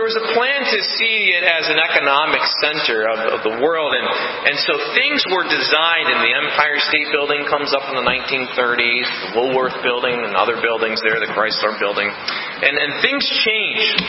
[0.00, 3.92] there was a plan to see it as an economic center of, of the world,
[3.92, 4.08] and,
[4.48, 9.04] and so things were designed, and the Empire State Building comes up in the 1930s,
[9.28, 14.00] the Woolworth Building, and other buildings there, the Chrysler Building, and, and things changed.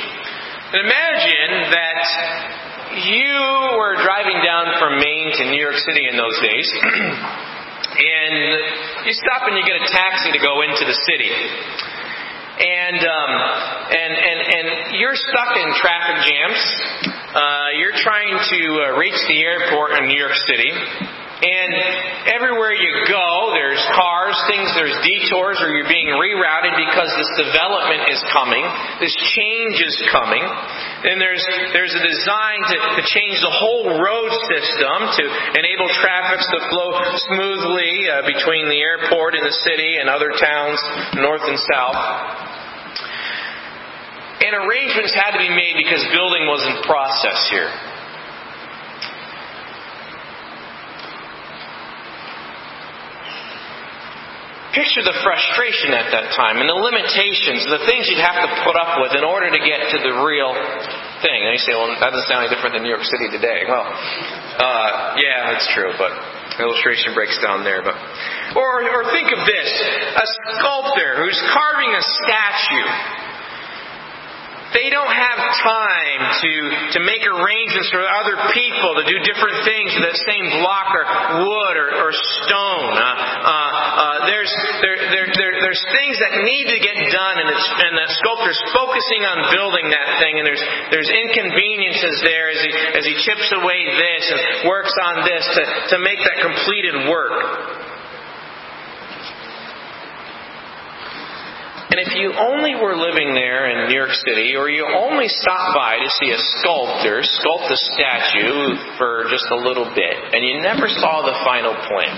[0.72, 2.00] And imagine that
[3.12, 3.36] you
[3.76, 6.72] were driving down from Maine to New York City in those days,
[8.00, 8.32] and
[9.04, 11.36] you stop and you get a taxi to go into the city.
[12.62, 13.32] And, um,
[13.90, 14.66] and, and, and
[15.02, 16.62] you're stuck in traffic jams.
[17.34, 20.70] Uh, you're trying to uh, reach the airport in New York City.
[21.42, 21.74] And
[22.38, 28.14] everywhere you go, there's cars, things, there's detours, or you're being rerouted because this development
[28.14, 28.62] is coming,
[29.02, 30.46] this change is coming.
[30.46, 31.42] And there's,
[31.74, 35.24] there's a design to, to change the whole road system to
[35.58, 36.90] enable traffic to flow
[37.26, 40.78] smoothly uh, between the airport and the city and other towns,
[41.18, 42.41] north and south.
[44.42, 47.70] And arrangements had to be made because building was in process here.
[54.74, 58.80] Picture the frustration at that time and the limitations, the things you'd have to put
[58.80, 60.56] up with in order to get to the real
[61.20, 61.40] thing.
[61.44, 63.68] And you say, well, that doesn't sound any different than New York City today.
[63.68, 66.16] Well, uh, yeah, that's true, but
[66.64, 67.84] illustration breaks down there.
[67.84, 68.00] But
[68.56, 69.70] or, or think of this:
[70.16, 73.21] a sculptor who's carving a statue
[74.72, 76.52] they don't have time to,
[76.96, 81.04] to make arrangements for other people to do different things with that same block or
[81.44, 82.94] wood or, or stone.
[82.96, 87.48] Uh, uh, uh, there's, there, there, there, there's things that need to get done, and,
[87.52, 92.60] it's, and the sculptor's focusing on building that thing, and there's, there's inconveniences there as
[92.64, 94.40] he, as he chips away this and
[94.72, 97.91] works on this to, to make that completed work.
[101.92, 105.76] And if you only were living there in New York City, or you only stopped
[105.76, 110.64] by to see a sculptor sculpt a statue for just a little bit, and you
[110.64, 112.16] never saw the final plan,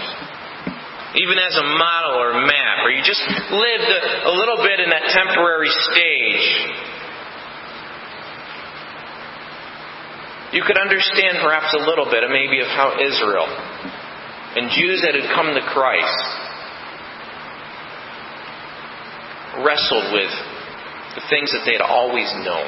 [1.18, 4.94] even as a model or map, or you just lived a, a little bit in
[4.94, 6.46] that temporary stage,
[10.53, 13.50] you could understand perhaps a little bit, maybe, of how Israel
[14.53, 16.43] and Jews that had come to Christ
[19.63, 20.31] wrestled with
[21.16, 22.68] the things that they had always known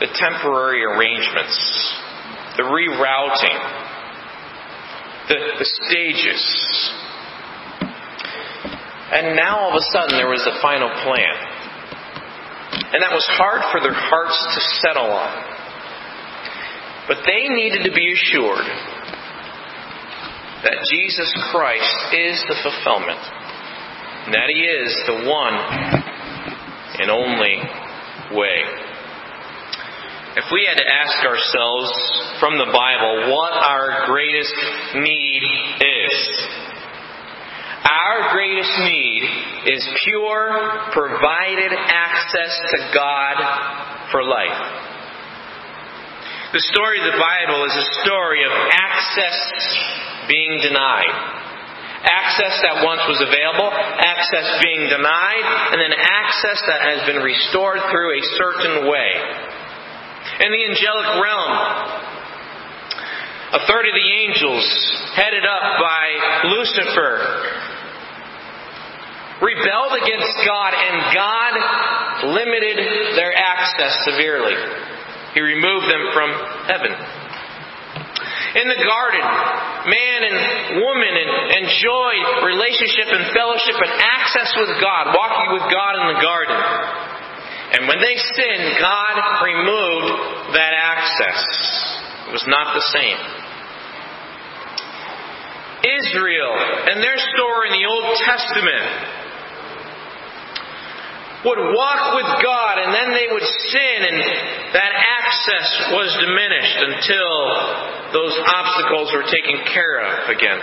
[0.00, 1.56] the temporary arrangements,
[2.56, 3.58] the rerouting,
[5.28, 6.42] the, the stages.
[9.12, 11.36] And now all of a sudden there was the final plan.
[12.96, 15.32] And that was hard for their hearts to settle on.
[17.06, 18.64] But they needed to be assured
[20.64, 23.20] that Jesus Christ is the fulfillment
[24.26, 25.54] and that He is the one
[27.00, 27.56] and only
[28.36, 28.60] way.
[30.36, 31.90] If we had to ask ourselves
[32.38, 34.54] from the Bible what our greatest
[34.94, 35.42] need
[35.80, 36.14] is,
[37.82, 39.22] our greatest need
[39.74, 43.36] is pure, provided access to God
[44.12, 44.90] for life.
[46.52, 49.38] The story of the Bible is a story of access
[50.28, 51.39] being denied.
[52.00, 57.80] Access that once was available, access being denied, and then access that has been restored
[57.92, 59.10] through a certain way.
[60.40, 61.52] In the angelic realm,
[63.52, 64.64] a third of the angels,
[65.12, 66.04] headed up by
[66.48, 67.12] Lucifer,
[69.44, 71.52] rebelled against God, and God
[72.32, 72.76] limited
[73.16, 74.56] their access severely.
[75.34, 76.30] He removed them from
[76.64, 76.92] heaven.
[78.56, 79.24] In the garden,
[79.86, 80.36] man and
[80.82, 81.30] woman and
[81.64, 86.58] enjoyed relationship and fellowship and access with God, walking with God in the garden.
[87.70, 89.14] And when they sinned, God
[89.46, 91.40] removed that access.
[92.28, 93.20] It was not the same.
[95.80, 96.52] Israel
[96.92, 99.19] and their story in the Old Testament
[101.44, 104.18] would walk with God and then they would sin and
[104.76, 107.32] that access was diminished until
[108.12, 110.60] those obstacles were taken care of again.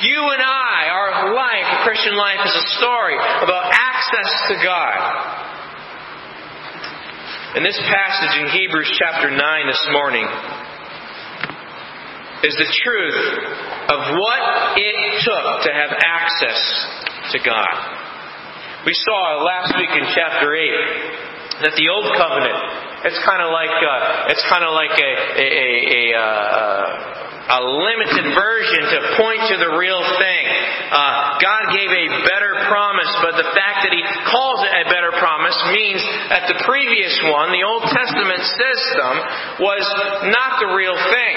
[0.00, 4.98] You and I, our life, Christian life, is a story about access to God.
[7.56, 10.24] In this passage in Hebrews chapter 9 this morning
[12.48, 13.20] is the truth
[13.92, 16.60] of what it took to have access
[17.32, 18.01] to God.
[18.82, 23.70] We saw last week in chapter 8 that the old covenant it's kind of like
[23.70, 29.42] uh, it's kind of like a a, a, a, uh, a limited version to point
[29.54, 30.44] to the real thing.
[30.90, 35.14] Uh, God gave a better promise, but the fact that He calls it a better
[35.14, 39.12] promise means that the previous one, the Old Testament system,
[39.62, 39.86] was
[40.30, 41.34] not the real thing.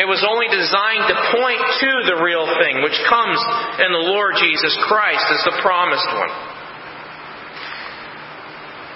[0.00, 3.36] It was only designed to point to the real thing, which comes
[3.84, 6.49] in the Lord Jesus Christ as the promised one.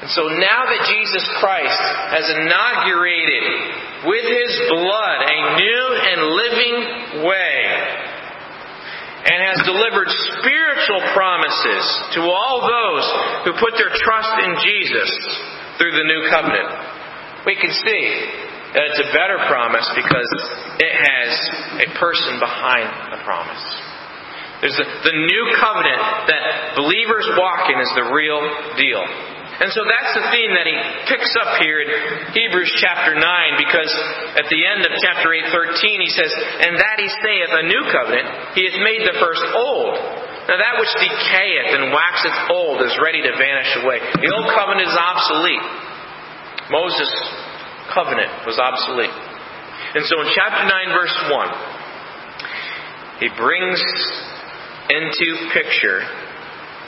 [0.04, 1.80] And so now that Jesus Christ
[2.12, 6.76] has inaugurated with His blood a new and living
[7.24, 7.56] way,
[9.24, 11.84] and has delivered spiritual promises
[12.20, 13.06] to all those
[13.48, 15.10] who put their trust in Jesus
[15.80, 16.68] through the new covenant,
[17.48, 18.04] we can see
[18.76, 20.30] that it's a better promise because
[20.84, 21.32] it has
[21.80, 23.64] a person behind the promise.
[24.60, 28.44] There's the, the new covenant that believers walk in is the real
[28.76, 29.00] deal.
[29.54, 30.74] And so that's the theme that he
[31.06, 31.88] picks up here in
[32.34, 33.22] Hebrews chapter 9,
[33.62, 33.92] because
[34.34, 37.82] at the end of chapter 8, 13, he says, And that he saith, a new
[37.86, 39.94] covenant, he hath made the first old.
[40.50, 44.02] Now that which decayeth and waxeth old is ready to vanish away.
[44.20, 45.64] The old covenant is obsolete.
[46.74, 47.14] Moses'
[47.94, 49.14] covenant was obsolete.
[49.94, 53.78] And so in chapter 9, verse 1, he brings
[54.90, 56.02] into picture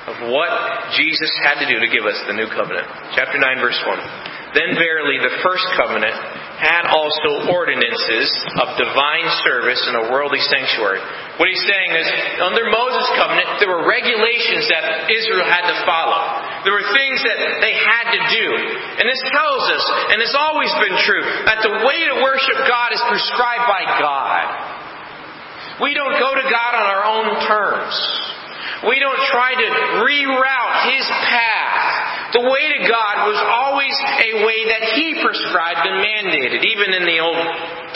[0.07, 0.51] of what
[0.95, 2.87] Jesus had to do to give us the new covenant.
[3.19, 4.55] Chapter 9, verse 1.
[4.55, 6.15] Then verily the first covenant
[6.57, 8.31] had also ordinances
[8.63, 11.03] of divine service in a worldly sanctuary.
[11.37, 12.07] What he's saying is,
[12.41, 16.23] under Moses' covenant, there were regulations that Israel had to follow.
[16.65, 18.47] There were things that they had to do.
[19.03, 22.95] And this tells us, and it's always been true, that the way to worship God
[22.97, 24.43] is prescribed by God.
[25.85, 28.26] We don't go to God on our own terms.
[28.85, 29.69] We don't try to
[30.05, 32.37] reroute His path.
[32.37, 37.05] The way to God was always a way that He prescribed and mandated, even in
[37.09, 37.47] the Old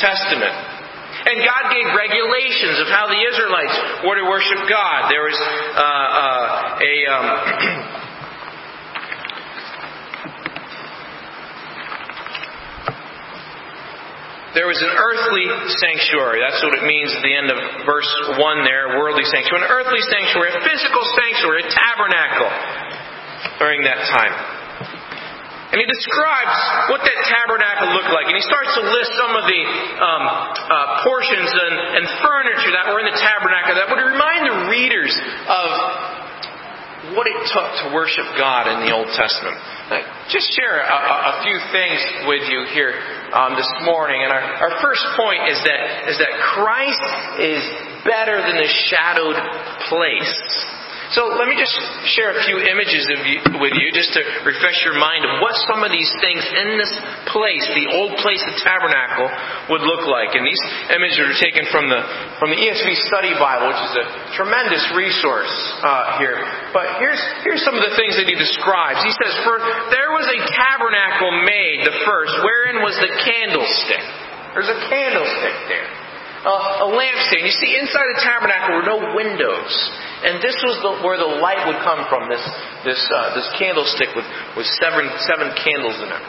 [0.01, 0.55] Testament.
[1.21, 3.77] And God gave regulations of how the Israelites
[4.09, 5.13] were to worship God.
[5.13, 6.93] There was uh, uh, a.
[7.13, 7.77] Um,
[14.61, 15.49] There was an earthly
[15.81, 16.37] sanctuary.
[16.45, 17.57] That's what it means at the end of
[17.89, 19.65] verse 1 there, worldly sanctuary.
[19.65, 22.53] An earthly sanctuary, a physical sanctuary, a tabernacle
[23.57, 24.37] during that time.
[25.73, 28.29] And he describes what that tabernacle looked like.
[28.29, 29.63] And he starts to list some of the
[29.97, 34.59] um, uh, portions and, and furniture that were in the tabernacle that would remind the
[34.69, 35.17] readers
[35.49, 35.69] of
[37.17, 39.57] what it took to worship God in the Old Testament.
[39.89, 40.99] I just share a,
[41.33, 42.93] a, few things with you here
[43.33, 44.23] um, this morning.
[44.23, 47.07] And our, our first point is that, is that Christ
[47.39, 47.63] is
[48.05, 49.39] better than the shadowed
[49.89, 50.35] place.
[51.11, 51.75] So let me just
[52.15, 55.83] share a few images you, with you just to refresh your mind of what some
[55.83, 56.95] of these things in this
[57.35, 59.27] place, the old place, the tabernacle,
[59.75, 60.39] would look like.
[60.39, 60.63] And these
[60.95, 61.99] images are taken from the
[62.39, 64.07] from the ESV Study Bible, which is a
[64.39, 65.51] tremendous resource
[65.83, 66.39] uh, here.
[66.71, 69.03] But here's here's some of the things that he describes.
[69.03, 69.59] He says, "For
[69.91, 74.05] there was a tabernacle made, the first, wherein was the candlestick.
[74.55, 76.00] There's a candlestick there."
[76.41, 77.45] Uh, a lampstand.
[77.45, 79.73] You see, inside the tabernacle were no windows.
[80.25, 82.41] And this was the, where the light would come from, this,
[82.85, 84.25] this, uh, this candlestick with,
[84.57, 86.25] with seven, seven candles in it.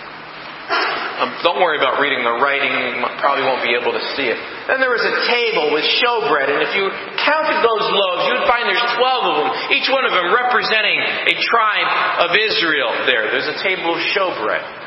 [0.71, 4.39] Um, don't worry about reading the writing, you probably won't be able to see it.
[4.71, 6.87] Then there was a table with showbread, and if you
[7.21, 10.97] counted those loaves, you would find there's 12 of them, each one of them representing
[10.97, 11.89] a tribe
[12.25, 13.29] of Israel there.
[13.29, 14.80] There's a table of showbread.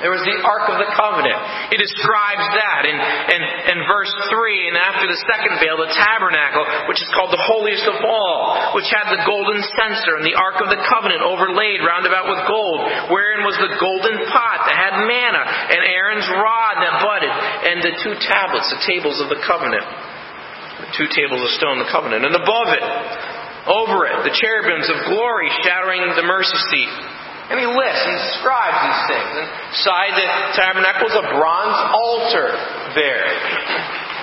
[0.00, 1.36] There was the Ark of the Covenant.
[1.68, 3.40] He describes that in, in,
[3.76, 4.72] in verse 3.
[4.72, 8.88] And after the second veil, the tabernacle, which is called the holiest of all, which
[8.88, 13.12] had the golden censer and the Ark of the Covenant overlaid round about with gold,
[13.12, 17.34] wherein was the golden pot that had manna, and Aaron's rod that budded,
[17.68, 19.84] and the two tablets, the tables of the covenant.
[20.80, 22.24] The two tables of stone, the covenant.
[22.24, 22.84] And above it,
[23.68, 27.19] over it, the cherubims of glory shadowing the mercy seat.
[27.50, 29.30] And he lists, he describes these things.
[29.74, 32.54] Inside the tabernacle was a bronze altar
[32.94, 33.26] there.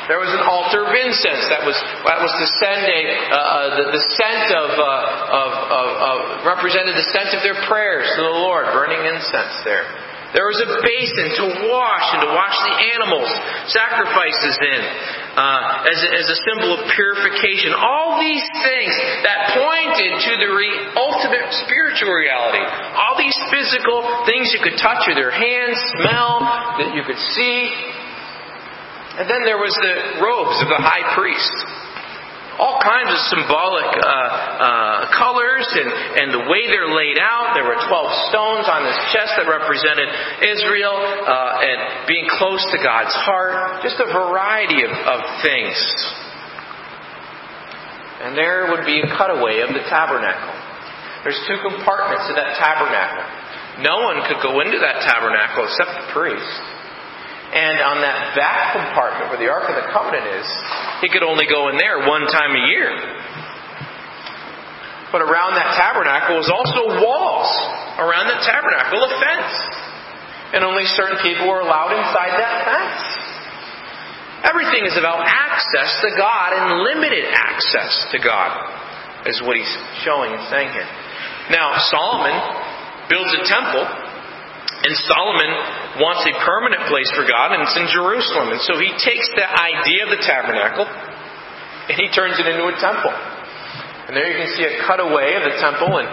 [0.08, 1.76] There was an altar of incense that was
[2.08, 3.40] that was to send a uh,
[3.76, 4.88] the, the, scent of, uh,
[5.44, 6.18] of, of, of
[6.48, 9.84] represented the scent of their prayers to the Lord, burning incense there.
[10.36, 13.32] There was a basin to wash and to wash the animals,
[13.72, 14.80] sacrifices in,
[15.40, 17.72] uh, as, a, as a symbol of purification.
[17.72, 18.92] All these things
[19.24, 22.60] that pointed to the re- ultimate spiritual reality.
[22.60, 26.44] All these physical things you could touch with your hands, smell,
[26.84, 27.72] that you could see.
[29.24, 31.56] And then there was the robes of the high priest.
[32.58, 37.54] All kinds of symbolic uh, uh, colors and, and the way they're laid out.
[37.54, 40.10] There were 12 stones on this chest that represented
[40.42, 43.86] Israel uh, and being close to God's heart.
[43.86, 45.78] Just a variety of, of things.
[48.26, 50.58] And there would be a cutaway of the tabernacle.
[51.22, 53.22] There's two compartments to that tabernacle.
[53.86, 56.58] No one could go into that tabernacle except the priest.
[57.54, 60.50] And on that back compartment where the Ark of the Covenant is,
[61.02, 62.90] he could only go in there one time a year.
[65.12, 67.48] But around that tabernacle was also walls
[67.96, 69.54] around the tabernacle, a fence.
[70.54, 73.04] And only certain people were allowed inside that fence.
[74.48, 79.74] Everything is about access to God and limited access to God, is what he's
[80.06, 80.88] showing and saying here.
[81.52, 82.36] Now, Solomon
[83.10, 83.84] builds a temple,
[84.88, 85.52] and Solomon
[86.00, 88.56] wants a permanent place for God, and it's in Jerusalem.
[88.56, 90.88] And so he takes the idea of the tabernacle
[91.88, 93.12] and he turns it into a temple.
[94.08, 96.08] And there you can see a cutaway of the temple, and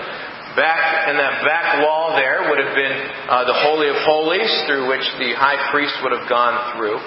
[0.58, 2.96] back in that back wall there would have been
[3.30, 6.98] uh, the Holy of Holies, through which the high priest would have gone through.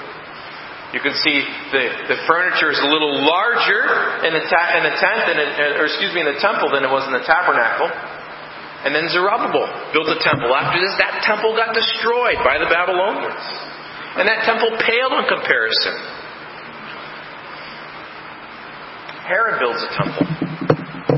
[0.96, 1.44] You can see
[1.76, 5.76] the, the furniture is a little larger in the, ta- in the tent, than it,
[5.76, 7.92] or excuse me, in the temple than it was in the tabernacle.
[8.88, 10.48] And then Zerubbabel built a temple.
[10.56, 13.44] After this, that temple got destroyed by the Babylonians.
[14.16, 15.92] And that temple paled in comparison.
[19.28, 20.24] Herod builds a temple.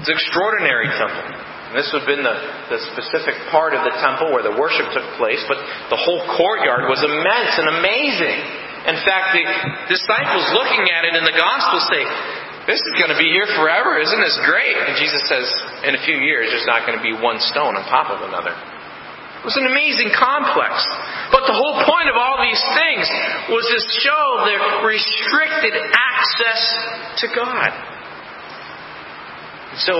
[0.02, 1.30] It's an extraordinary temple.
[1.70, 2.38] And this would have been the,
[2.74, 5.62] the specific part of the temple where the worship took place, but
[5.94, 8.38] the whole courtyard was immense and amazing.
[8.90, 9.46] In fact, the
[9.94, 12.02] disciples looking at it in the gospel say,
[12.68, 14.00] This is going to be here forever.
[14.00, 14.75] Isn't this great?
[14.75, 15.48] And Jesus says,
[15.88, 18.51] In a few years, there's not going to be one stone on top of another.
[19.39, 20.84] It was an amazing complex.
[21.32, 23.08] But the whole point of all these things
[23.48, 26.62] was to show the restricted access
[27.24, 27.72] to God.
[29.80, 29.96] So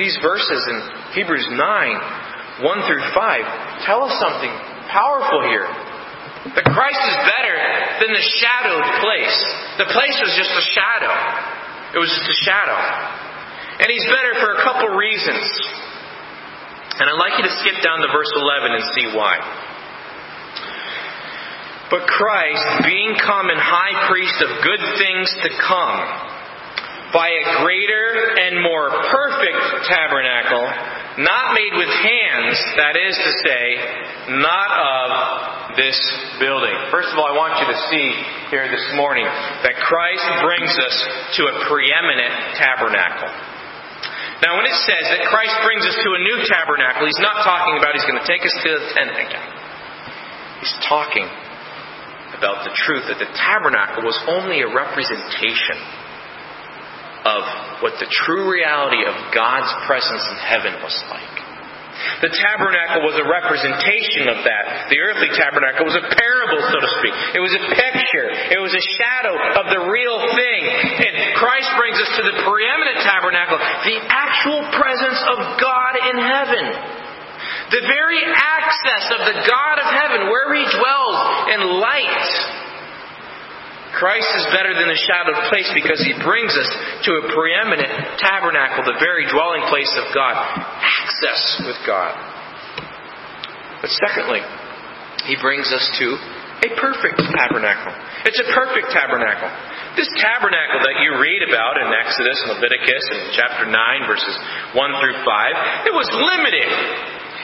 [0.00, 0.76] these verses in
[1.20, 4.52] Hebrews 9, 1 through 5, tell us something
[4.88, 5.68] powerful here.
[6.56, 7.56] That Christ is better
[8.00, 9.38] than the shadowed place.
[9.84, 11.55] The place was just a shadow.
[11.96, 12.76] It was just a shadow.
[13.80, 15.40] And he's better for a couple reasons.
[17.00, 19.40] And I'd like you to skip down to verse 11 and see why.
[21.88, 25.96] But Christ, being come and high priest of good things to come,
[27.16, 30.68] by a greater and more perfect tabernacle,
[31.16, 33.64] not made with hands, that is to say,
[34.36, 35.08] not of
[35.80, 35.96] this
[36.36, 36.76] building.
[36.92, 38.06] First of all, I want you to see
[38.52, 39.24] here this morning
[39.64, 40.96] that Christ brings us
[41.40, 43.32] to a preeminent tabernacle.
[44.44, 47.80] Now, when it says that Christ brings us to a new tabernacle, he's not talking
[47.80, 49.48] about he's going to take us to the tent again.
[50.60, 51.24] He's talking
[52.36, 55.80] about the truth that the tabernacle was only a representation
[57.26, 61.36] of what the true reality of God's presence in heaven was like.
[62.20, 64.92] The tabernacle was a representation of that.
[64.92, 67.14] The earthly tabernacle was a parable, so to speak.
[67.34, 68.28] It was a picture.
[68.52, 70.62] It was a shadow of the real thing.
[71.02, 76.64] And Christ brings us to the preeminent tabernacle, the actual presence of God in heaven.
[77.74, 81.16] The very access of the God of heaven, where He dwells
[81.48, 82.65] in light
[83.96, 86.68] Christ is better than the shadowed place because he brings us
[87.08, 92.12] to a preeminent tabernacle, the very dwelling place of God, access with God.
[93.80, 94.44] But secondly,
[95.24, 96.06] he brings us to
[96.68, 97.92] a perfect tabernacle.
[98.28, 99.48] It's a perfect tabernacle.
[99.96, 104.36] This tabernacle that you read about in Exodus and Leviticus and chapter 9, verses
[104.76, 106.68] 1 through 5, it was limited.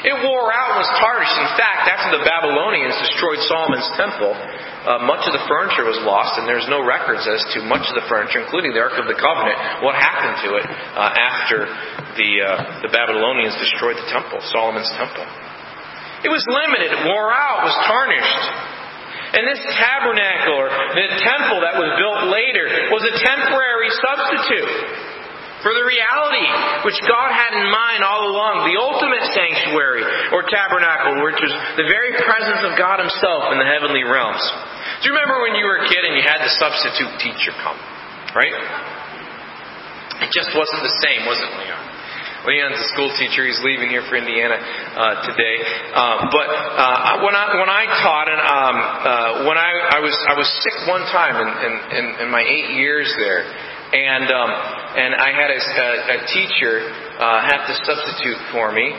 [0.05, 1.37] It wore out and was tarnished.
[1.39, 4.37] In fact, after the Babylonians destroyed Solomon's temple,
[4.83, 7.95] uh, much of the furniture was lost, and there's no records as to much of
[7.95, 11.71] the furniture, including the Ark of the Covenant, what happened to it uh, after
[12.19, 12.51] the, uh,
[12.83, 15.23] the Babylonians destroyed the temple, Solomon's temple.
[16.27, 18.43] It was limited, it wore out, was tarnished.
[19.33, 25.03] And this tabernacle, or the temple that was built later, was a temporary substitute
[25.65, 26.47] for the reality
[26.85, 30.03] which God had in mind all along, the ultimate sanctuary
[30.35, 34.43] or tabernacle, which was the very presence of God Himself in the heavenly realms.
[35.03, 37.75] Do you remember when you were a kid and you had the substitute teacher come?
[38.39, 38.55] Right?
[40.23, 41.83] It just wasn't the same, was it, Leon?
[42.47, 43.47] Leon's a school teacher.
[43.47, 45.63] He's leaving here for Indiana uh, today.
[45.95, 50.15] Uh, but uh, when I when I taught and um, uh, when I, I was
[50.27, 51.49] I was sick one time in,
[51.95, 56.83] in, in my eight years there, and um, and I had a, a, a teacher
[57.23, 58.91] uh, have to substitute for me.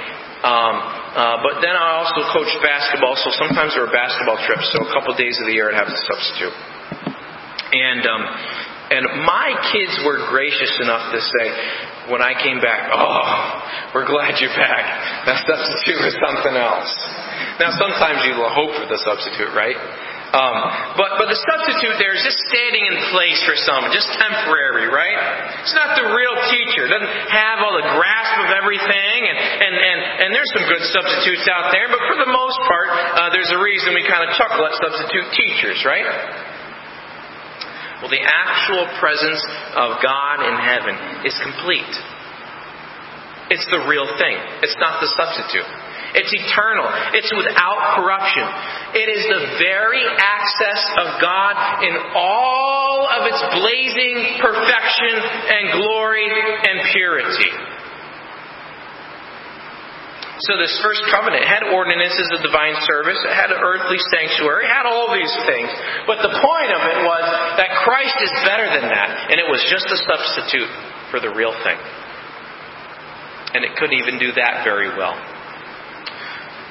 [0.44, 0.76] Um,
[1.16, 4.68] uh, but then I also coached basketball, so sometimes there were basketball trips.
[4.76, 6.56] So a couple days of the year I'd have to substitute.
[7.72, 8.24] And um,
[8.94, 11.46] And my kids were gracious enough to say,
[12.12, 13.26] when I came back, oh,
[13.96, 14.86] we're glad you're back.
[15.26, 16.92] That substitute was something else.
[17.58, 19.80] Now, sometimes you hope for the substitute, right?
[20.34, 24.90] Um, but but the substitute there is just standing in place for someone, just temporary,
[24.90, 25.14] right?
[25.62, 26.90] It's not the real teacher.
[26.90, 30.82] It doesn't have all the grasp of everything, and and and, and there's some good
[30.90, 34.34] substitutes out there, but for the most part, uh, there's a reason we kind of
[34.34, 36.10] chuckle at substitute teachers, right?
[38.02, 39.40] Well, the actual presence
[39.78, 41.94] of God in heaven is complete.
[43.54, 44.36] It's the real thing.
[44.66, 45.70] It's not the substitute.
[46.14, 46.86] It's eternal.
[47.18, 48.46] It's without corruption.
[48.94, 56.30] It is the very access of God in all of its blazing perfection and glory
[56.30, 57.74] and purity.
[60.44, 64.74] So this first covenant had ordinances of divine service, it had an earthly sanctuary, it
[64.76, 65.72] had all these things.
[66.04, 67.26] But the point of it was
[67.64, 70.68] that Christ is better than that, and it was just a substitute
[71.10, 71.80] for the real thing.
[73.56, 75.16] And it couldn't even do that very well.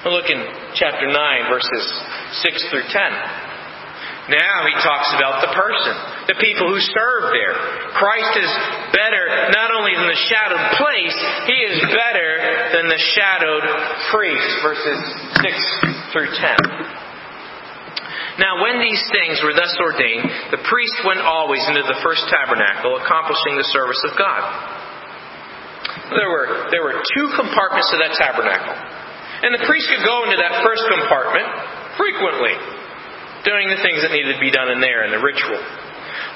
[0.02, 0.42] Look in
[0.74, 1.14] chapter 9,
[1.46, 1.84] verses
[2.42, 4.34] 6 through 10.
[4.34, 5.94] Now he talks about the person,
[6.26, 7.54] the people who serve there.
[7.94, 8.50] Christ is
[8.90, 11.14] better not only than the shadowed place,
[11.46, 12.30] he is better
[12.74, 13.62] than the shadowed
[14.10, 14.50] priest.
[14.66, 14.98] Verses
[15.38, 18.42] 6 through 10.
[18.42, 22.98] Now, when these things were thus ordained, the priest went always into the first tabernacle,
[22.98, 24.42] accomplishing the service of God.
[26.10, 29.01] There were, there were two compartments to that tabernacle.
[29.42, 31.46] And the priest could go into that first compartment
[31.98, 32.54] frequently,
[33.42, 35.58] doing the things that needed to be done in there in the ritual.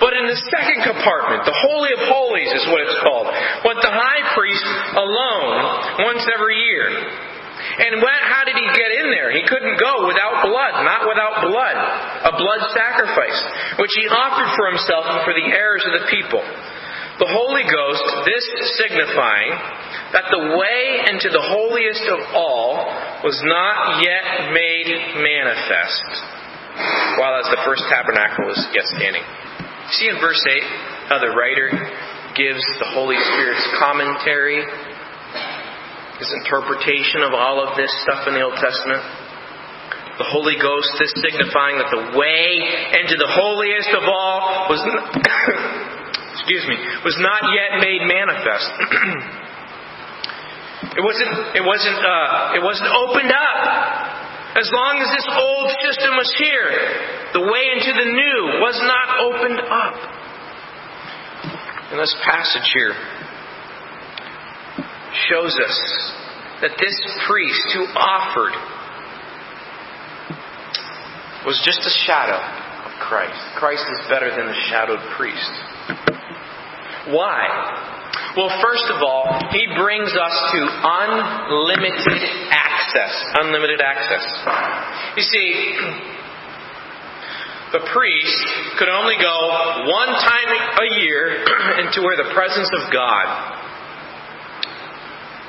[0.03, 3.31] But in the second compartment, the Holy of Holies is what it's called,
[3.65, 5.57] went the high priest alone
[6.05, 6.91] once every year.
[7.77, 9.33] And when, how did he get in there?
[9.33, 11.77] He couldn't go without blood, not without blood.
[12.29, 13.39] A blood sacrifice,
[13.81, 16.45] which he offered for himself and for the heirs of the people.
[17.17, 18.45] The Holy Ghost, this
[18.77, 19.57] signifying
[20.13, 22.77] that the way into the holiest of all
[23.25, 26.05] was not yet made manifest,
[27.17, 29.25] while as the first tabernacle was yet standing.
[29.97, 30.61] See in verse 8
[31.09, 31.73] how the writer
[32.37, 34.61] gives the Holy Spirit's commentary,
[36.21, 39.01] his interpretation of all of this stuff in the Old Testament?
[40.21, 42.45] The Holy Ghost, this signifying that the way
[43.01, 44.85] into the holiest of all was.
[46.37, 48.69] excuse me, was not yet made manifest.
[51.01, 51.33] it wasn't.
[51.57, 51.97] It wasn't.
[51.97, 54.17] Uh, it wasn't opened up.
[54.57, 56.73] As long as this old system was here,
[57.33, 59.97] the way into the new was not opened up.
[61.93, 62.97] And this passage here
[65.29, 65.77] shows us
[66.63, 66.97] that this
[67.29, 68.55] priest who offered
[71.45, 72.41] was just a shadow
[72.89, 73.37] of Christ.
[73.57, 75.53] Christ is better than the shadowed priest.
[77.13, 77.97] Why?
[78.37, 83.15] Well, first of all, he brings us to unlimited access.
[83.41, 84.25] Unlimited access.
[85.17, 85.49] You see,
[87.73, 88.45] the priest
[88.79, 89.37] could only go
[89.89, 91.45] one time a year
[91.87, 93.27] into where the presence of God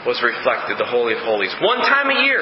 [0.05, 1.53] was reflected, the Holy of Holies.
[1.59, 2.39] One time a year.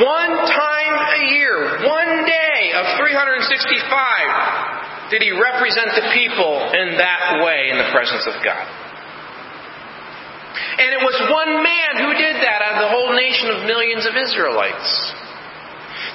[0.00, 1.84] One time a year.
[1.84, 4.75] One day of 365
[5.10, 8.66] did he represent the people in that way in the presence of God.
[10.76, 14.04] And it was one man who did that out of the whole nation of millions
[14.04, 14.88] of Israelites.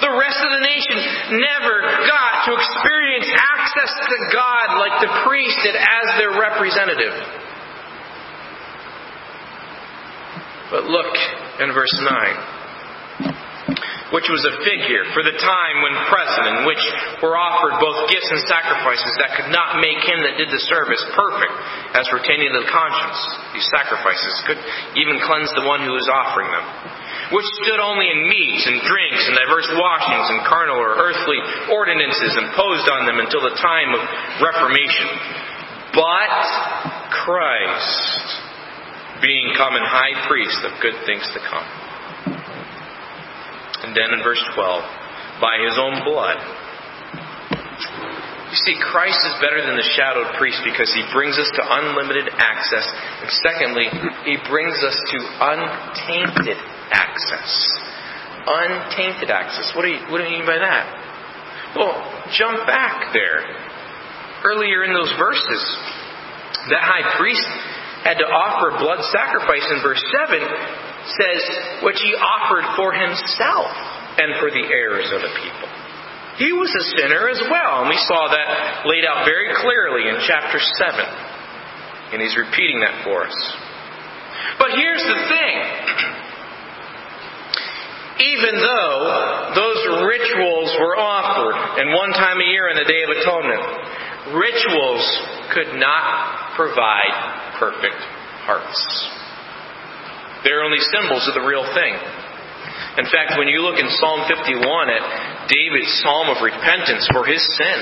[0.02, 0.98] The rest of the nation
[1.38, 1.74] never
[2.06, 7.14] got to experience access to God like the priest did as their representative.
[10.70, 11.14] But look
[11.60, 12.51] in verse 9
[14.12, 16.84] which was a figure for the time when present, in which
[17.24, 21.00] were offered both gifts and sacrifices that could not make him that did the service
[21.16, 21.56] perfect
[21.96, 23.18] as pertaining to the conscience.
[23.56, 24.60] These sacrifices could
[25.00, 26.66] even cleanse the one who was offering them.
[27.32, 31.40] Which stood only in meats and drinks and diverse washings and carnal or earthly
[31.72, 34.02] ordinances imposed on them until the time of
[34.44, 35.08] Reformation.
[35.96, 36.36] But
[37.08, 41.81] Christ, being come and high priest of good things to come
[43.94, 46.38] then in verse 12, by his own blood.
[48.52, 52.28] You see, Christ is better than the shadowed priest because he brings us to unlimited
[52.36, 52.84] access.
[53.24, 53.88] And secondly,
[54.28, 56.60] he brings us to untainted
[56.92, 57.48] access.
[58.44, 59.72] Untainted access.
[59.72, 60.84] What do you, what do you mean by that?
[61.80, 61.96] Well,
[62.36, 63.40] jump back there.
[64.44, 65.62] Earlier in those verses,
[66.68, 67.48] that high priest
[68.04, 71.42] had to offer blood sacrifice in verse 7 says,
[71.82, 73.70] which he offered for himself
[74.18, 75.68] and for the heirs of the people.
[76.40, 80.16] He was a sinner as well, and we saw that laid out very clearly in
[80.24, 82.16] chapter 7.
[82.16, 83.36] And he's repeating that for us.
[84.58, 85.54] But here's the thing.
[88.32, 93.10] Even though those rituals were offered, and one time a year on the Day of
[93.12, 93.62] Atonement,
[94.36, 95.04] rituals
[95.52, 97.12] could not provide
[97.58, 98.00] perfect
[98.48, 99.21] hearts.
[100.44, 101.94] They're only symbols of the real thing.
[102.98, 104.58] In fact, when you look in Psalm 51
[104.92, 105.04] at
[105.48, 107.78] David's psalm of repentance for his sin,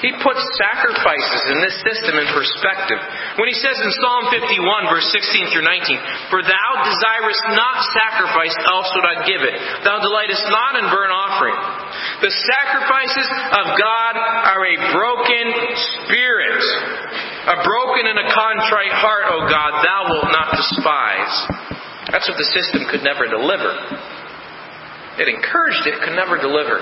[0.00, 2.96] he puts sacrifices in this system in perspective.
[3.36, 8.56] When he says in Psalm 51, verse 16 through 19, For thou desirest not sacrifice,
[8.64, 9.56] else would I give it.
[9.84, 11.58] Thou delightest not in burnt offering.
[12.24, 15.46] The sacrifices of God are a broken
[16.00, 16.64] spirit.
[17.50, 21.34] A broken and a contrite heart, O God, thou wilt not despise.
[22.14, 23.74] That's what the system could never deliver.
[25.18, 26.78] It encouraged it, could never deliver.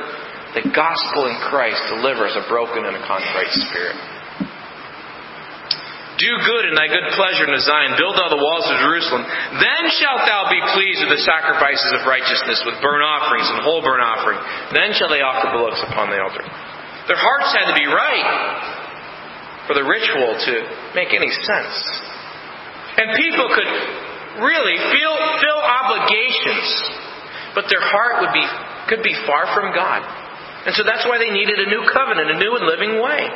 [0.53, 3.97] The gospel in Christ delivers a broken and a contrite spirit.
[6.21, 7.97] Do good in thy good pleasure in Zion.
[7.97, 9.25] Build thou the walls of Jerusalem.
[9.57, 13.81] Then shalt thou be pleased with the sacrifices of righteousness, with burnt offerings and whole
[13.81, 14.37] burnt offering.
[14.77, 16.45] Then shall they offer bullocks upon the altar.
[17.09, 18.78] Their hearts had to be right
[19.69, 20.53] for the ritual to
[20.97, 21.77] make any sense.
[22.97, 23.71] And people could
[24.41, 26.67] really feel, feel obligations,
[27.55, 28.47] but their heart would be,
[28.89, 30.03] could be far from God.
[30.67, 33.29] And so that's why they needed a new covenant, a new and living way.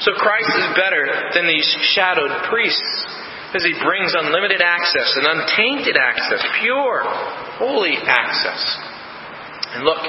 [0.00, 1.04] So Christ is better
[1.36, 3.06] than these shadowed priests
[3.48, 7.02] because he brings unlimited access and untainted access, pure,
[7.56, 8.62] holy access.
[9.74, 10.00] And look,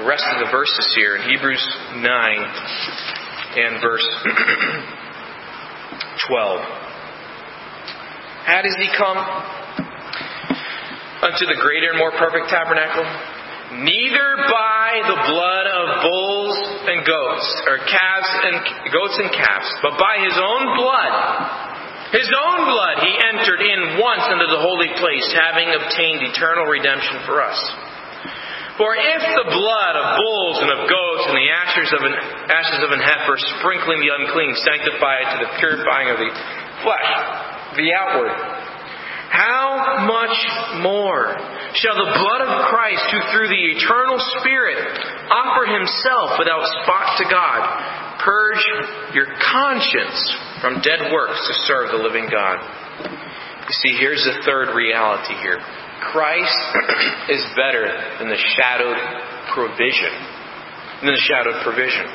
[0.00, 1.60] the rest of the verses here in Hebrews
[1.92, 4.00] 9 and verse
[6.26, 6.60] 12.
[8.48, 9.20] How does he come?
[11.20, 13.04] unto the greater and more perfect tabernacle?
[13.76, 16.56] Neither by the blood of bulls
[16.88, 18.56] and goats, or calves and
[18.90, 21.12] goats and calves, but by his own blood.
[22.10, 27.20] His own blood he entered in once into the holy place, having obtained eternal redemption
[27.28, 27.60] for us.
[28.78, 32.14] For if the blood of bulls and of goats and the ashes of an,
[32.48, 36.30] ashes of an heifer sprinkling the unclean sanctify it to the purifying of the
[36.86, 37.10] flesh,
[37.76, 38.32] the outward,
[39.30, 40.36] how much
[40.82, 41.38] more
[41.78, 44.82] shall the blood of Christ, who through the eternal Spirit
[45.30, 47.60] offer himself without spot to God,
[48.26, 48.62] purge
[49.14, 50.18] your conscience
[50.60, 52.58] from dead works to serve the living God?
[53.70, 55.62] You see, here's the third reality here
[56.00, 56.60] Christ
[57.28, 57.84] is better
[58.18, 58.96] than the shadowed
[59.52, 60.12] provision.
[61.04, 62.08] Than the shadowed provision.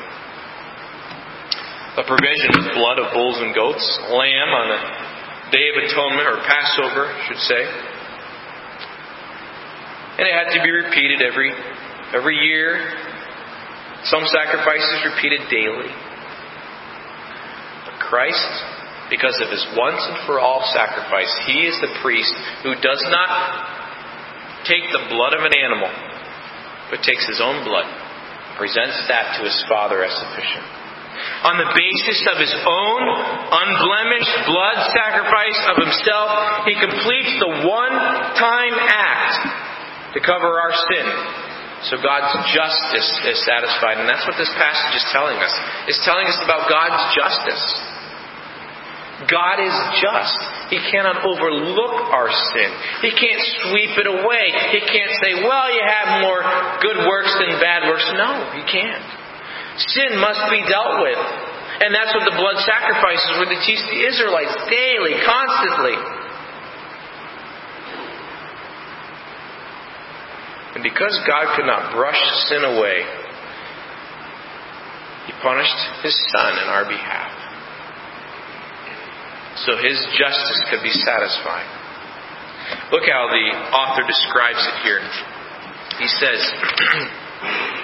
[1.96, 4.80] The provision is blood of bulls and goats, lamb on the
[5.54, 7.62] Day of Atonement, or Passover, I should say.
[10.18, 11.52] And it had to be repeated every,
[12.12, 12.90] every year.
[14.04, 15.88] Some sacrifices repeated daily.
[17.86, 18.50] But Christ,
[19.10, 23.30] because of his once and for all sacrifice, he is the priest who does not
[24.66, 25.90] take the blood of an animal,
[26.90, 27.86] but takes his own blood,
[28.58, 30.86] presents that to his Father as sufficient
[31.46, 36.28] on the basis of his own unblemished blood sacrifice of himself,
[36.66, 37.96] he completes the one
[38.36, 39.34] time act
[40.16, 41.06] to cover our sin.
[41.92, 44.00] So God's justice is satisfied.
[44.00, 45.52] And that's what this passage is telling us.
[45.86, 47.62] It's telling us about God's justice.
[49.24, 49.72] God is
[50.04, 50.36] just.
[50.68, 52.68] He cannot overlook our sin.
[53.00, 54.44] He can't sweep it away.
[54.76, 56.44] He can't say, well, you have more
[56.84, 58.04] good works than bad works.
[58.12, 59.00] No, he can't.
[59.96, 61.16] Sin must be dealt with.
[61.80, 65.96] And that's what the blood sacrifices were to teach the Israelites daily, constantly.
[70.76, 72.20] And because God could not brush
[72.52, 73.00] sin away,
[75.24, 77.45] He punished His Son in our behalf.
[79.64, 81.86] So His justice could be satisfied.
[82.90, 85.00] Look how the author describes it here.
[85.98, 86.40] He says,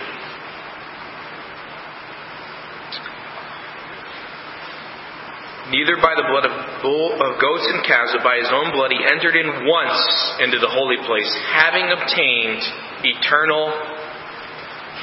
[5.72, 8.92] neither by the blood of, bull, of goats and calves, but by his own blood,
[8.92, 9.96] he entered in once
[10.44, 12.60] into the holy place, having obtained
[13.06, 13.72] eternal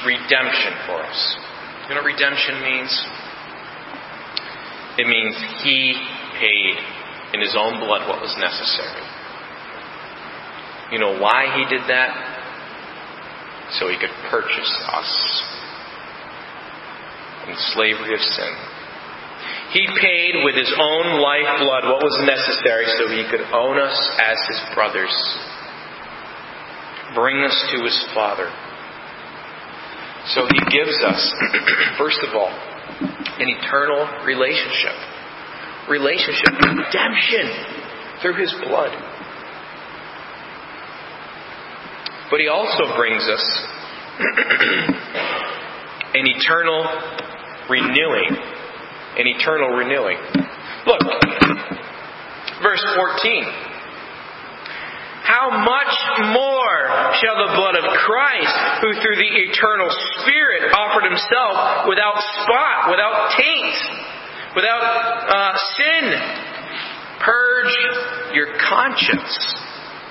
[0.06, 1.20] redemption for us.
[1.88, 2.92] You know what redemption means?
[4.98, 5.98] It means he
[6.40, 6.74] paid
[7.34, 9.04] in his own blood what was necessary.
[10.90, 12.10] You know why he did that?
[13.78, 15.10] So he could purchase us
[17.44, 18.52] from slavery of sin.
[19.70, 24.38] He paid with his own lifeblood what was necessary so he could own us as
[24.50, 25.14] his brothers.
[27.14, 28.50] bring us to his Father.
[30.34, 31.22] So he gives us,
[31.98, 34.94] first of all, an eternal relationship.
[35.90, 37.50] Relationship, redemption
[38.22, 38.94] through his blood.
[42.30, 43.42] But he also brings us
[46.14, 46.86] an eternal
[47.68, 48.38] renewing.
[49.18, 50.18] An eternal renewing.
[50.86, 51.02] Look,
[52.62, 53.44] verse 14.
[55.26, 55.94] How much
[56.30, 56.78] more
[57.18, 59.90] shall the blood of Christ, who through the eternal
[60.22, 64.09] Spirit offered himself without spot, without taint,
[64.54, 66.04] without uh, sin,
[67.24, 67.74] purge
[68.34, 69.54] your conscience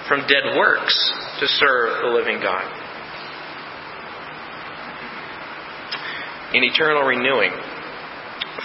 [0.07, 0.95] from dead works
[1.39, 2.63] to serve the living God?
[6.53, 7.51] In eternal renewing,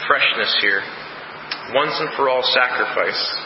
[0.06, 0.82] freshness here,
[1.74, 3.38] once and for all sacrifice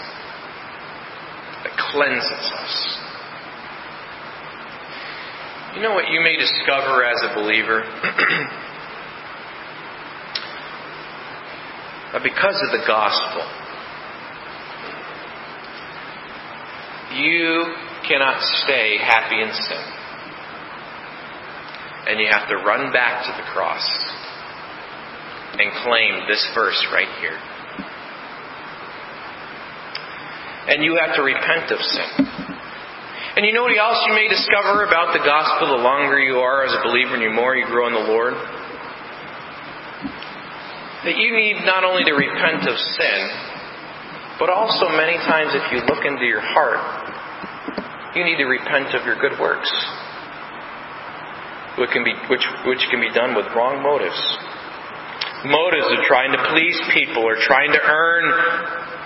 [1.64, 2.99] that cleanses us.
[5.75, 7.83] You know what you may discover as a believer?
[12.12, 13.44] that because of the gospel,
[17.16, 17.75] you
[18.09, 19.85] cannot stay happy in sin.
[22.09, 23.85] And you have to run back to the cross
[25.61, 27.37] and claim this verse right here.
[30.68, 32.29] And you have to repent of sin.
[33.37, 36.64] And you know what else you may discover about the gospel the longer you are
[36.64, 38.35] as a believer and the more you grow in the Lord?
[41.05, 43.21] That you need not only to repent of sin,
[44.39, 46.83] but also many times if you look into your heart,
[48.17, 49.71] you need to repent of your good works.
[51.79, 54.19] Which can be, which, which can be done with wrong motives.
[55.47, 58.25] Motives of trying to please people or trying to earn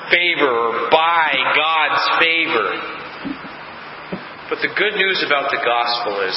[0.08, 2.68] favor or buy God's favor.
[4.48, 6.36] But the good news about the gospel is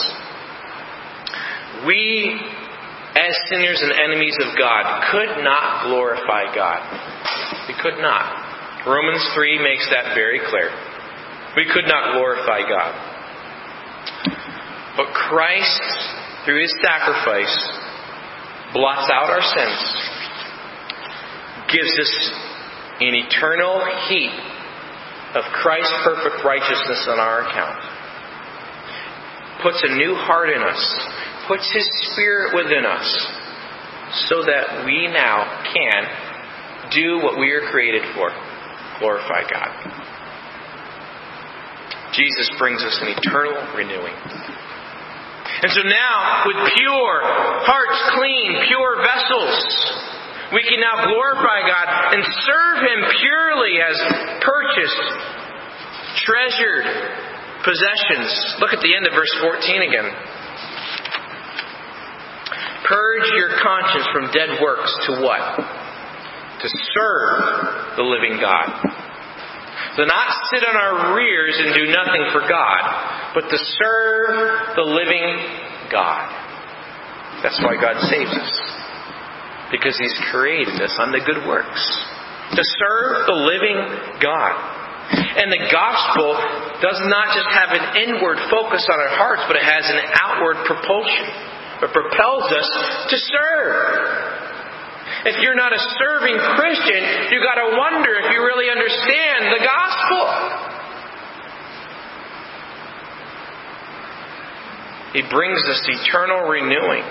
[1.87, 2.39] we,
[3.15, 6.83] as sinners and enemies of God, could not glorify God.
[7.67, 8.85] We could not.
[8.85, 10.69] Romans 3 makes that very clear.
[11.55, 12.91] We could not glorify God.
[14.97, 15.83] But Christ,
[16.43, 17.55] through his sacrifice,
[18.73, 19.81] blots out our sins,
[21.71, 22.13] gives us
[22.99, 24.35] an eternal heap
[25.35, 27.95] of Christ's perfect righteousness on our account
[29.65, 30.83] puts a new heart in us,
[31.47, 33.07] puts His Spirit within us,
[34.29, 38.29] so that we now can do what we are created for
[38.99, 39.71] glorify God.
[42.13, 44.15] Jesus brings us an eternal renewing.
[45.55, 47.17] And so now, with pure
[47.67, 49.55] hearts clean, pure vessels,
[50.53, 53.97] we can now glorify God and serve Him purely as
[54.43, 55.05] purchased,
[56.23, 56.85] treasured,
[57.67, 58.31] possessions.
[58.63, 60.07] Look at the end of verse 14 again.
[62.85, 65.41] Purge your conscience from dead works to what?
[66.61, 68.69] To serve the living God.
[69.97, 74.85] To not sit on our rears and do nothing for God, but to serve the
[74.85, 75.25] living
[75.91, 76.29] God.
[77.41, 78.53] That's why God saves us.
[79.71, 81.81] Because He's created us on the good works.
[82.53, 83.77] To serve the living
[84.21, 84.53] God.
[85.09, 86.37] And the gospel
[86.81, 90.65] does not just have an inward focus on our hearts, but it has an outward
[90.65, 91.54] propulsion.
[91.85, 92.69] It propels us
[93.13, 94.25] to serve.
[95.29, 99.61] If you're not a serving Christian, you got to wonder if you really understand the
[99.61, 100.21] gospel.
[105.13, 107.05] He brings us eternal renewing.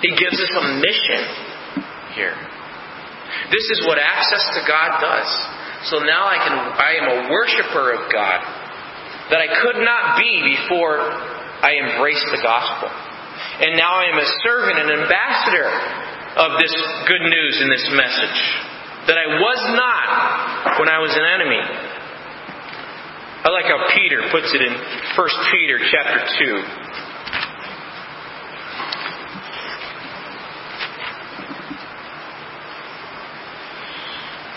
[0.00, 1.22] He gives us a mission
[2.14, 2.38] here.
[3.50, 5.30] This is what access to God does.
[5.90, 8.40] So now I can I am a worshiper of God
[9.30, 13.11] that I could not be before I embraced the gospel.
[13.62, 15.68] And now I am a servant and ambassador
[16.36, 16.74] of this
[17.06, 18.40] good news and this message
[19.06, 21.62] that I was not when I was an enemy.
[23.44, 26.92] I like how Peter puts it in 1 Peter chapter 2.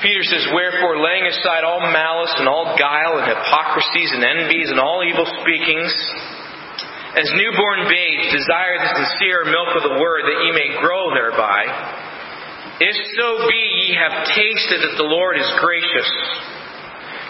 [0.05, 4.79] Peter says, Wherefore, laying aside all malice and all guile and hypocrisies and envies and
[4.79, 5.89] all evil speakings,
[7.15, 11.63] as newborn babes desire the sincere milk of the word that ye may grow thereby,
[12.83, 16.11] if so be ye have tasted that the Lord is gracious,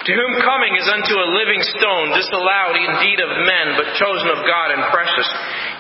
[0.09, 4.41] to whom coming is unto a living stone, disallowed indeed of men, but chosen of
[4.45, 5.29] God and precious.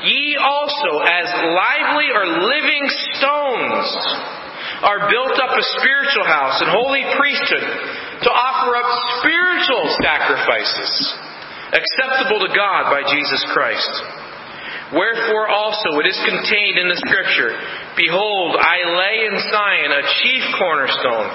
[0.05, 2.85] Ye also, as lively or living
[3.17, 3.85] stones,
[4.85, 7.65] are built up a spiritual house and holy priesthood
[8.21, 10.93] to offer up spiritual sacrifices
[11.75, 13.93] acceptable to God by Jesus Christ.
[14.93, 17.51] Wherefore also it is contained in the Scripture
[17.97, 21.29] Behold, I lay in Zion a chief cornerstone,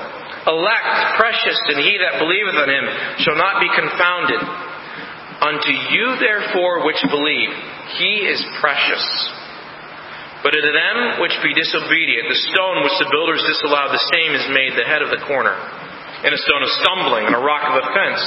[0.46, 2.86] elect, precious, and he that believeth on him
[3.24, 4.40] shall not be confounded.
[5.40, 7.50] Unto you therefore which believe,
[7.96, 9.04] he is precious.
[10.44, 14.44] But unto them which be disobedient, the stone which the builders disallowed, the same is
[14.52, 17.88] made the head of the corner, and a stone of stumbling, and a rock of
[17.88, 18.20] offense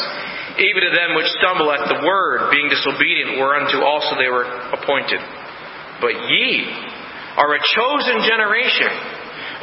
[0.59, 5.17] even to them which stumble at the word, being disobedient, whereunto also they were appointed.
[5.97, 6.69] But ye
[7.37, 8.91] are a chosen generation,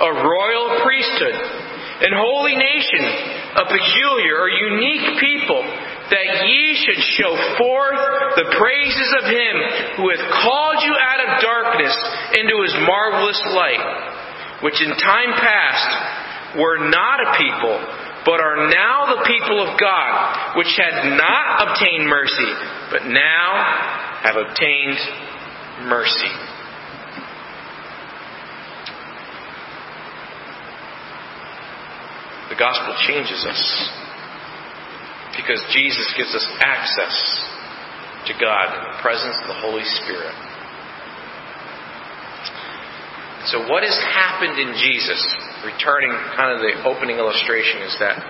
[0.02, 1.36] a royal priesthood,
[2.10, 3.04] an holy nation,
[3.54, 5.62] a peculiar or unique people,
[6.10, 8.02] that ye should show forth
[8.34, 9.54] the praises of him
[10.00, 11.94] who hath called you out of darkness
[12.34, 13.84] into his marvelous light,
[14.66, 17.78] which in time past were not a people,
[18.24, 22.52] but are now the people of God, which had not obtained mercy,
[22.90, 23.48] but now
[24.22, 24.98] have obtained
[25.88, 26.32] mercy.
[32.50, 33.90] The gospel changes us
[35.36, 37.16] because Jesus gives us access
[38.26, 40.49] to God in the presence of the Holy Spirit.
[43.48, 45.20] So, what has happened in Jesus
[45.64, 48.20] returning kind of the opening illustration is that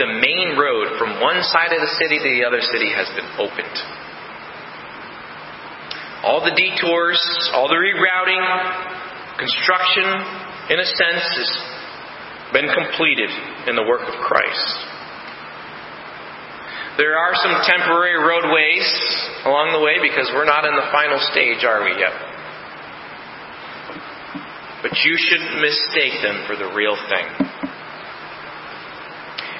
[0.00, 3.28] the main road from one side of the city to the other city has been
[3.36, 3.76] opened.
[6.24, 7.20] All the detours,
[7.52, 8.40] all the rerouting,
[9.36, 10.08] construction,
[10.72, 11.50] in a sense, has
[12.56, 13.28] been completed
[13.68, 15.01] in the work of Christ.
[16.98, 18.86] There are some temporary roadways
[19.48, 22.32] along the way because we're not in the final stage, are we yet?
[24.82, 27.26] but you shouldn't mistake them for the real thing.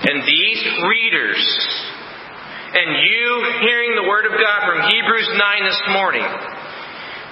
[0.03, 1.40] And these readers,
[2.75, 3.27] and you
[3.62, 6.27] hearing the Word of God from Hebrews 9 this morning,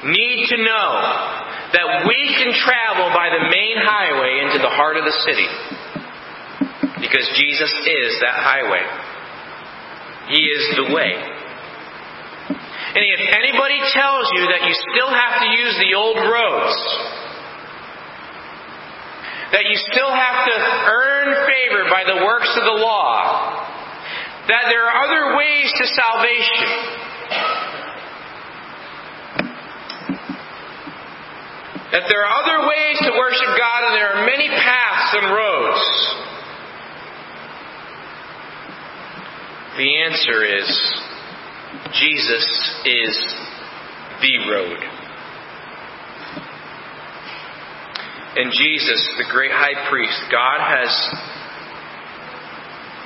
[0.07, 0.91] need to know
[1.75, 5.51] that we can travel by the main highway into the heart of the city.
[7.03, 8.87] Because Jesus is that highway.
[10.31, 11.11] He is the way.
[12.91, 16.79] And if anybody tells you that you still have to use the old roads,
[19.51, 20.55] that you still have to
[20.87, 23.67] earn favor by the works of the law,
[24.47, 26.67] that there are other ways to salvation.
[31.91, 36.30] That there are other ways to worship God and there are many paths and roads.
[39.81, 40.69] The answer is
[41.97, 42.47] Jesus
[42.85, 43.15] is
[44.21, 44.77] the road.
[48.37, 50.93] And Jesus, the great high priest, God has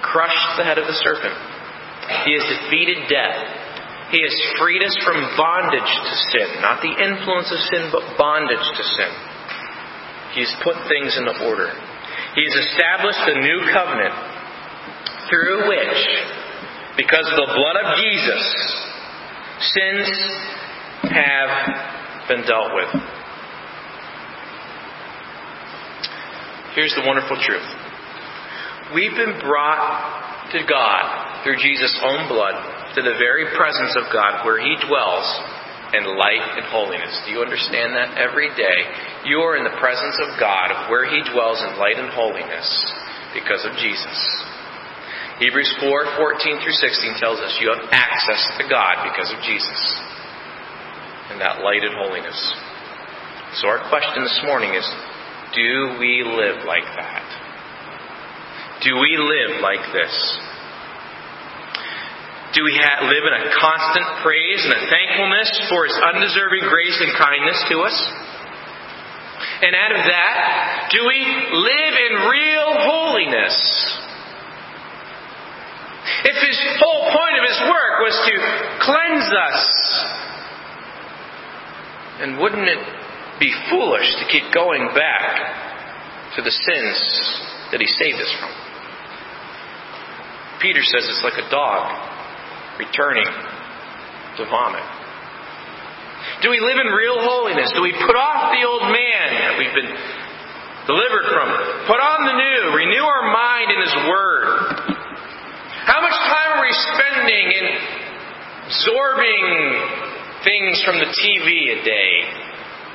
[0.03, 1.39] crushed the head of the serpent.
[2.27, 3.39] He has defeated death.
[4.11, 6.59] He has freed us from bondage to sin.
[6.59, 9.13] Not the influence of sin, but bondage to sin.
[10.35, 11.71] He's put things into order.
[12.35, 14.15] He's established a new covenant
[15.31, 16.03] through which,
[16.97, 18.43] because of the blood of Jesus,
[19.59, 20.09] sins
[21.11, 22.91] have been dealt with.
[26.75, 27.67] Here's the wonderful truth.
[28.95, 32.55] We've been brought to God through Jesus' own blood
[32.95, 35.27] to the very presence of God where He dwells
[35.95, 37.15] in light and holiness.
[37.27, 38.19] Do you understand that?
[38.19, 38.79] Every day
[39.27, 42.67] you are in the presence of God where He dwells in light and holiness
[43.35, 44.44] because of Jesus.
[45.39, 49.81] Hebrews 4 14 through 16 tells us you have access to God because of Jesus
[51.31, 52.39] and that light and holiness.
[53.59, 54.87] So, our question this morning is
[55.55, 57.27] do we live like that?
[58.83, 60.15] Do we live like this?
[62.55, 66.99] Do we ha- live in a constant praise and a thankfulness for His undeserving grace
[67.03, 67.97] and kindness to us?
[69.67, 70.37] And out of that,
[70.95, 71.19] do we
[71.59, 73.57] live in real holiness?
[76.25, 78.35] If His whole point of His work was to
[78.85, 79.61] cleanse us,
[82.21, 82.83] then wouldn't it
[83.41, 86.97] be foolish to keep going back to the sins
[87.71, 88.53] that He saved us from.
[90.63, 91.83] Peter says it's like a dog
[92.79, 93.27] returning
[94.39, 94.83] to vomit.
[96.43, 97.71] Do we live in real holiness?
[97.75, 99.93] Do we put off the old man that we've been
[100.87, 101.49] delivered from?
[101.87, 105.04] Put on the new, renew our mind in His Word.
[105.85, 107.67] How much time are we spending in
[108.65, 109.45] absorbing
[110.43, 112.25] things from the TV a day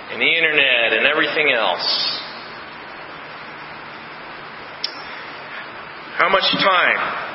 [0.10, 1.86] and the internet and everything else?
[6.18, 7.30] How much time?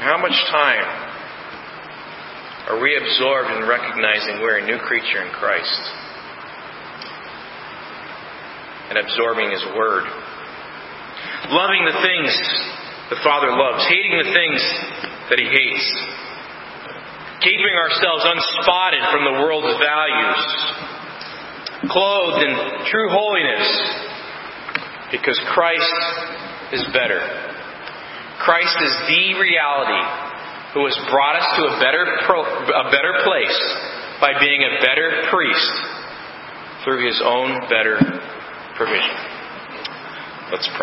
[0.00, 1.12] How much time
[2.70, 5.80] are we absorbed in recognizing we're a new creature in Christ
[8.88, 10.21] and absorbing His Word?
[11.50, 12.30] Loving the things
[13.10, 14.60] the Father loves, hating the things
[15.28, 15.86] that He hates,
[17.42, 20.42] keeping ourselves unspotted from the world's values,
[21.90, 22.52] clothed in
[22.86, 23.66] true holiness,
[25.10, 25.92] because Christ
[26.72, 27.20] is better.
[28.40, 30.02] Christ is the reality
[30.74, 33.58] who has brought us to a better, pro, a better place
[34.20, 35.72] by being a better priest
[36.84, 37.98] through his own better
[38.76, 39.16] provision.
[40.50, 40.80] Let's pray.